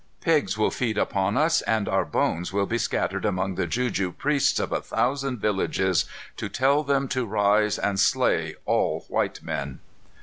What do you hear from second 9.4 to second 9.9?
men."